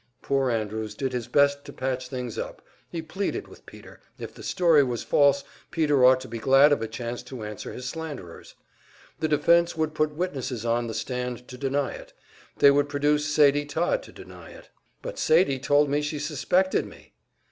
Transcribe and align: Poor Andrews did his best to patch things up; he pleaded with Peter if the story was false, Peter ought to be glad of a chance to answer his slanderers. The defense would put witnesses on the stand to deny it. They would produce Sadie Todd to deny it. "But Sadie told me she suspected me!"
Poor 0.23 0.49
Andrews 0.49 0.95
did 0.95 1.13
his 1.13 1.27
best 1.27 1.63
to 1.63 1.71
patch 1.71 2.07
things 2.07 2.35
up; 2.39 2.63
he 2.89 3.03
pleaded 3.03 3.47
with 3.47 3.67
Peter 3.67 3.99
if 4.17 4.33
the 4.33 4.41
story 4.41 4.81
was 4.81 5.03
false, 5.03 5.43
Peter 5.69 6.03
ought 6.03 6.19
to 6.21 6.27
be 6.27 6.39
glad 6.39 6.71
of 6.71 6.81
a 6.81 6.87
chance 6.87 7.21
to 7.21 7.43
answer 7.43 7.71
his 7.71 7.87
slanderers. 7.87 8.55
The 9.19 9.27
defense 9.27 9.77
would 9.77 9.93
put 9.93 10.15
witnesses 10.15 10.65
on 10.65 10.87
the 10.87 10.95
stand 10.95 11.47
to 11.49 11.55
deny 11.55 11.91
it. 11.91 12.13
They 12.57 12.71
would 12.71 12.89
produce 12.89 13.27
Sadie 13.31 13.65
Todd 13.67 14.01
to 14.01 14.11
deny 14.11 14.49
it. 14.49 14.71
"But 15.03 15.19
Sadie 15.19 15.59
told 15.59 15.87
me 15.87 16.01
she 16.01 16.17
suspected 16.17 16.87
me!" 16.87 17.13